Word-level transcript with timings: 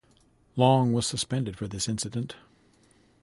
Long 0.55 0.93
was 0.93 1.05
suspended 1.05 1.55
for 1.57 1.67
this 1.67 1.87
incident. 1.87 2.33